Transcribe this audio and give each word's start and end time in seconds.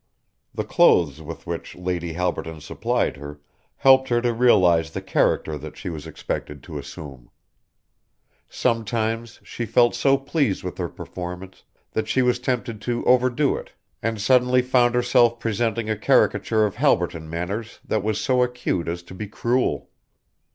The 0.51 0.63
clothes 0.63 1.21
with 1.21 1.45
which 1.45 1.75
Lady 1.75 2.13
Halberton 2.13 2.59
supplied 2.59 3.17
her 3.17 3.39
helped 3.75 4.09
her 4.09 4.19
to 4.19 4.33
realise 4.33 4.89
the 4.89 4.99
character 5.03 5.59
that 5.59 5.77
she 5.77 5.89
was 5.91 6.07
expected 6.07 6.63
to 6.63 6.79
assume. 6.79 7.29
Sometimes 8.49 9.39
she 9.43 9.67
felt 9.67 9.93
so 9.93 10.17
pleased 10.17 10.63
with 10.63 10.79
her 10.79 10.89
performance 10.89 11.65
that 11.91 12.07
she 12.07 12.23
was 12.23 12.39
tempted 12.39 12.81
to 12.81 13.05
overdo 13.05 13.55
it 13.55 13.73
and 14.01 14.19
suddenly 14.19 14.63
found 14.63 14.95
herself 14.95 15.37
presenting 15.39 15.87
a 15.87 15.95
caricature 15.95 16.65
of 16.65 16.77
Halberton 16.77 17.29
manners 17.29 17.79
that 17.85 18.01
was 18.01 18.19
so 18.19 18.41
acute 18.41 18.87
as 18.87 19.03
to 19.03 19.13
be 19.13 19.27
cruel. 19.27 19.91